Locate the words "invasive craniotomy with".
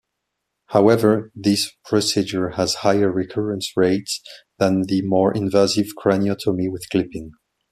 5.31-6.89